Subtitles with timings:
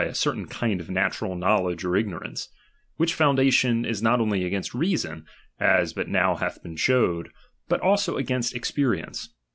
[0.01, 2.53] a certain kind of natural knowledge or ignorance, chap.
[2.57, 2.91] hi.
[2.97, 5.27] Which fonndatioii is not only ag'ainst reason,
[5.59, 7.29] (as '—'—'bat now hath been showed),
[7.67, 9.27] but also against ex perience.